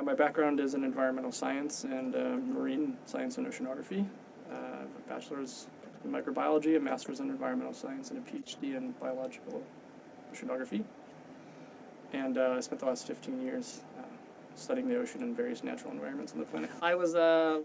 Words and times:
Uh, 0.00 0.02
my 0.02 0.14
background 0.14 0.60
is 0.60 0.74
in 0.74 0.84
environmental 0.84 1.32
science 1.32 1.84
and 1.84 2.14
uh, 2.14 2.36
marine 2.54 2.96
science 3.04 3.38
and 3.38 3.46
oceanography. 3.46 4.06
Uh, 4.50 4.54
I 4.54 4.78
have 4.78 4.88
a 4.96 5.08
bachelor's 5.08 5.66
in 6.04 6.10
microbiology, 6.10 6.76
a 6.76 6.80
master's 6.80 7.20
in 7.20 7.28
environmental 7.28 7.74
science, 7.74 8.10
and 8.10 8.18
a 8.18 8.30
PhD 8.30 8.76
in 8.76 8.92
biological 8.92 9.62
oceanography. 10.32 10.84
And 12.12 12.38
uh, 12.38 12.54
I 12.56 12.60
spent 12.60 12.80
the 12.80 12.86
last 12.86 13.06
15 13.06 13.42
years 13.42 13.82
uh, 13.98 14.02
studying 14.54 14.88
the 14.88 14.96
ocean 14.96 15.22
and 15.22 15.36
various 15.36 15.62
natural 15.62 15.92
environments 15.92 16.32
on 16.32 16.38
the 16.38 16.46
planet. 16.46 16.70
I 16.80 16.94
was 16.94 17.14
uh, 17.14 17.60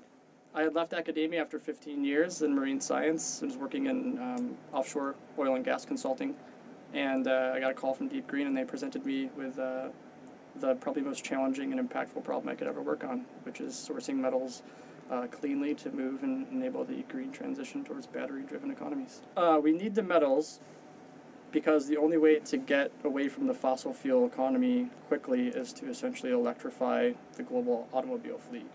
I 0.53 0.63
had 0.63 0.75
left 0.75 0.93
academia 0.93 1.41
after 1.41 1.57
15 1.57 2.03
years 2.03 2.41
in 2.41 2.53
marine 2.53 2.81
science 2.81 3.41
and 3.41 3.49
was 3.49 3.57
working 3.57 3.85
in 3.87 4.19
um, 4.19 4.57
offshore 4.73 5.15
oil 5.39 5.55
and 5.55 5.63
gas 5.63 5.85
consulting. 5.85 6.35
And 6.93 7.27
I 7.27 7.59
got 7.59 7.71
a 7.71 7.73
call 7.73 7.93
from 7.93 8.07
Deep 8.07 8.25
Green, 8.27 8.47
and 8.47 8.55
they 8.55 8.63
presented 8.63 9.05
me 9.05 9.29
with 9.35 9.59
the 10.59 10.75
probably 10.75 11.01
most 11.01 11.23
challenging 11.23 11.71
and 11.71 11.89
impactful 11.89 12.23
problem 12.23 12.49
I 12.49 12.55
could 12.55 12.67
ever 12.67 12.81
work 12.81 13.03
on, 13.03 13.25
which 13.43 13.59
is 13.59 13.73
sourcing 13.73 14.15
metals 14.15 14.63
uh, 15.11 15.27
cleanly 15.27 15.75
to 15.75 15.91
move 15.91 16.23
and 16.23 16.47
enable 16.51 16.83
the 16.83 17.03
green 17.09 17.31
transition 17.31 17.83
towards 17.83 18.07
battery 18.07 18.43
driven 18.43 18.71
economies. 18.71 19.21
Uh, 19.37 19.59
we 19.61 19.71
need 19.71 19.95
the 19.95 20.03
metals 20.03 20.59
because 21.51 21.87
the 21.87 21.97
only 21.97 22.17
way 22.17 22.39
to 22.39 22.57
get 22.57 22.91
away 23.03 23.29
from 23.29 23.47
the 23.47 23.53
fossil 23.53 23.93
fuel 23.93 24.25
economy 24.25 24.89
quickly 25.07 25.47
is 25.47 25.71
to 25.73 25.89
essentially 25.89 26.31
electrify 26.31 27.11
the 27.37 27.43
global 27.43 27.87
automobile 27.93 28.37
fleet. 28.37 28.67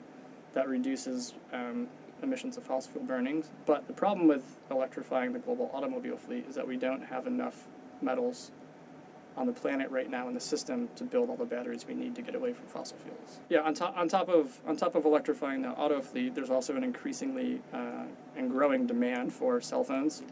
That 0.55 0.69
reduces 0.69 1.35
um, 1.53 1.89
emissions 2.23 2.57
of 2.57 2.65
fossil 2.65 2.93
fuel 2.93 3.05
burnings. 3.05 3.51
But 3.67 3.87
the 3.87 3.93
problem 3.93 4.29
with 4.29 4.57
electrifying 4.71 5.33
the 5.33 5.39
global 5.39 5.71
automobile 5.75 6.17
fleet 6.17 6.47
is 6.49 6.55
that 6.55 6.67
we 6.67 6.77
don't 6.77 7.03
have 7.03 7.27
enough 7.27 7.67
metals 8.01 8.51
on 9.37 9.47
the 9.47 9.53
planet 9.53 9.91
right 9.91 10.11
now 10.11 10.29
in 10.29 10.35
the 10.35 10.41
system 10.41 10.89
to 10.97 11.05
build 11.05 11.31
all 11.31 11.37
the 11.37 11.45
batteries 11.45 11.87
we 11.87 11.95
need 11.95 12.15
to 12.15 12.23
get 12.23 12.35
away 12.35 12.53
from 12.53 12.67
fossil 12.67 12.97
fuels. 12.99 13.41
Yeah, 13.49 13.61
on 13.61 13.75
top 13.75 13.97
on 13.97 14.09
top 14.09 14.29
of 14.29 14.61
on 14.67 14.77
top 14.77 14.95
of 14.95 15.05
electrifying 15.05 15.63
the 15.63 15.71
auto 15.71 16.01
fleet, 16.01 16.35
there's 16.35 16.51
also 16.51 16.77
an 16.77 16.85
increasingly 16.85 17.61
uh, 17.73 18.05
and 18.37 18.51
growing 18.51 18.87
demand 18.87 19.33
for 19.33 19.61
cell 19.61 19.85
phones, 19.85 20.23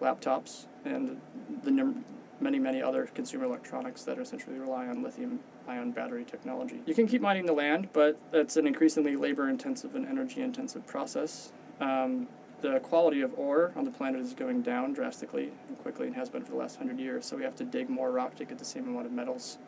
laptops, 0.00 0.66
and 0.84 1.20
the 1.62 1.94
many 2.40 2.58
many 2.58 2.82
other 2.82 3.06
consumer 3.14 3.44
electronics 3.44 4.02
that 4.04 4.18
essentially 4.18 4.58
rely 4.58 4.86
on 4.86 5.02
lithium 5.02 5.40
ion 5.68 5.92
battery 5.92 6.24
technology. 6.24 6.80
You 6.86 6.94
can 6.94 7.06
keep 7.06 7.20
mining 7.22 7.46
the 7.46 7.52
land, 7.52 7.88
but 7.92 8.18
that's 8.30 8.56
an 8.56 8.66
increasingly 8.66 9.16
labor 9.16 9.48
intensive 9.48 9.94
and 9.94 10.06
energy 10.06 10.42
intensive 10.42 10.86
process. 10.86 11.52
Um, 11.80 12.28
the 12.60 12.80
quality 12.80 13.22
of 13.22 13.38
ore 13.38 13.72
on 13.76 13.84
the 13.84 13.90
planet 13.90 14.20
is 14.20 14.32
going 14.32 14.62
down 14.62 14.92
drastically 14.92 15.50
and 15.68 15.78
quickly 15.78 16.06
and 16.06 16.16
has 16.16 16.28
been 16.28 16.42
for 16.42 16.50
the 16.50 16.56
last 16.56 16.76
hundred 16.76 16.98
years. 16.98 17.24
So 17.24 17.36
we 17.36 17.42
have 17.42 17.56
to 17.56 17.64
dig 17.64 17.88
more 17.88 18.10
rock 18.10 18.36
to 18.36 18.44
get 18.44 18.58
the 18.58 18.64
same 18.64 18.88
amount 18.88 19.06
of 19.06 19.12
metals. 19.12 19.58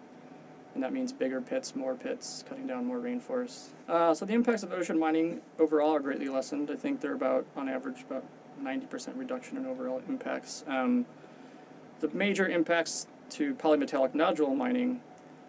And 0.74 0.82
that 0.82 0.92
means 0.92 1.12
bigger 1.12 1.40
pits, 1.40 1.76
more 1.76 1.94
pits, 1.94 2.44
cutting 2.48 2.66
down 2.66 2.86
more 2.86 2.98
rainforests. 2.98 3.68
Uh, 3.88 4.14
so 4.14 4.24
the 4.24 4.32
impacts 4.32 4.62
of 4.62 4.72
ocean 4.72 4.98
mining 4.98 5.42
overall 5.58 5.94
are 5.94 6.00
greatly 6.00 6.28
lessened. 6.28 6.70
I 6.70 6.76
think 6.76 7.00
they're 7.00 7.14
about, 7.14 7.44
on 7.56 7.68
average, 7.68 8.02
about 8.08 8.24
90% 8.62 9.18
reduction 9.18 9.58
in 9.58 9.66
overall 9.66 10.00
impacts. 10.08 10.64
Um, 10.66 11.04
the 12.00 12.08
major 12.08 12.48
impacts 12.48 13.06
to 13.30 13.54
polymetallic 13.54 14.14
nodule 14.14 14.54
mining, 14.54 15.00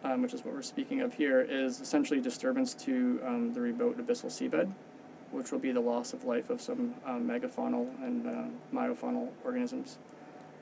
um, 0.04 0.22
which 0.22 0.34
is 0.34 0.44
what 0.44 0.54
we're 0.54 0.62
speaking 0.62 1.00
of 1.02 1.14
here, 1.14 1.42
is 1.42 1.80
essentially 1.80 2.20
disturbance 2.20 2.74
to 2.74 3.22
um, 3.26 3.54
the 3.54 3.62
remote 3.62 3.98
abyssal 3.98 4.26
seabed 4.26 4.72
which 5.34 5.52
will 5.52 5.60
be 5.60 5.72
the 5.72 5.80
loss 5.80 6.14
of 6.14 6.24
life 6.24 6.50
of 6.50 6.62
some 6.62 6.94
um, 7.06 7.28
megafaunal 7.28 7.88
and 8.04 8.28
uh, 8.28 8.44
meiofaunal 8.74 9.30
organisms, 9.44 9.98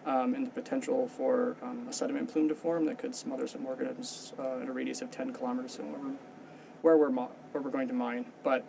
um, 0.06 0.34
and 0.34 0.48
the 0.48 0.50
potential 0.50 1.08
for 1.08 1.56
um, 1.62 1.86
a 1.90 1.94
sediment 1.94 2.32
plume 2.32 2.48
to 2.48 2.56
form 2.56 2.86
that 2.86 2.98
could 2.98 3.14
smother 3.14 3.48
some 3.48 3.66
organisms 3.66 4.34
uh, 4.40 4.58
in 4.60 4.70
a 4.70 4.72
radius 4.72 5.02
of 5.02 5.12
10 5.12 5.34
kilometers 5.34 5.76
from 5.76 6.18
where 6.82 6.98
we're, 6.98 7.12
mo- 7.12 7.32
where 7.52 7.62
we're 7.62 7.70
going 7.70 7.88
to 7.88 7.94
mine. 7.94 8.26
But 8.44 8.66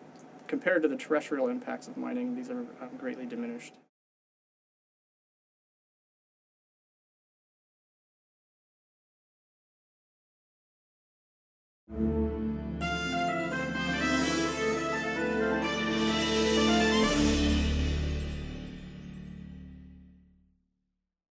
compared 0.49 0.83
to 0.83 0.89
the 0.89 0.97
terrestrial 0.97 1.49
impacts 1.49 1.89
of 1.89 1.97
mining, 1.97 2.35
these 2.35 2.51
are 2.51 2.59
um, 2.59 2.91
greatly 2.99 3.27
diminished. 3.27 3.73